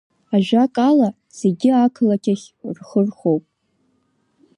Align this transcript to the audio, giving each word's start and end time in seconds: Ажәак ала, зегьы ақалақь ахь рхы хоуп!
Ажәак 0.35 0.75
ала, 0.89 1.09
зегьы 1.37 1.69
ақалақь 1.73 2.29
ахь 2.33 2.47
рхы 2.77 3.01
хоуп! 3.17 3.43